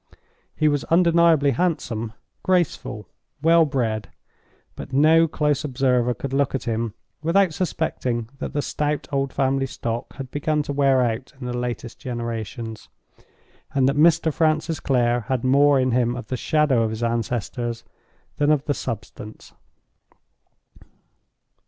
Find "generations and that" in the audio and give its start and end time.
11.87-13.95